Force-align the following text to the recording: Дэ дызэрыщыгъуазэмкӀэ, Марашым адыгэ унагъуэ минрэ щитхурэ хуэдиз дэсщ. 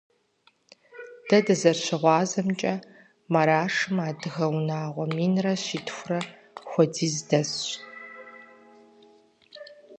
Дэ 1.27 1.37
дызэрыщыгъуазэмкӀэ, 1.45 2.73
Марашым 3.33 3.97
адыгэ 4.07 4.45
унагъуэ 4.55 5.05
минрэ 5.15 5.53
щитхурэ 5.65 6.19
хуэдиз 6.69 7.15
дэсщ. 7.29 7.67